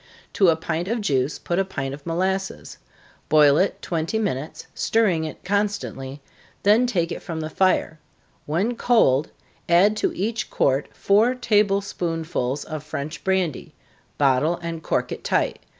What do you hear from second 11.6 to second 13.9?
spoonsful of French brandy